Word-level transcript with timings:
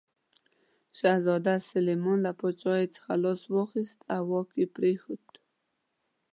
شهزاده 0.99 1.55
سلیمان 1.71 2.17
له 2.25 2.31
پاچاهي 2.39 2.87
څخه 2.95 3.11
لاس 3.23 3.41
واخیست 3.55 3.99
او 4.15 4.21
واک 4.31 4.49
یې 4.59 4.67
پرېښود. 4.75 5.25